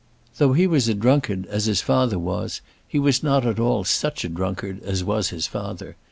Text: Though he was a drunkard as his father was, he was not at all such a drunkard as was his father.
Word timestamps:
Though 0.39 0.53
he 0.53 0.65
was 0.65 0.87
a 0.89 0.95
drunkard 0.95 1.45
as 1.45 1.65
his 1.65 1.81
father 1.81 2.17
was, 2.17 2.61
he 2.87 2.97
was 2.97 3.21
not 3.21 3.45
at 3.45 3.59
all 3.59 3.83
such 3.83 4.25
a 4.25 4.29
drunkard 4.29 4.81
as 4.81 5.03
was 5.03 5.29
his 5.29 5.45
father. 5.45 5.95